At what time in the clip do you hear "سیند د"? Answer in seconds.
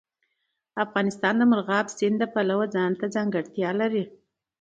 1.97-2.23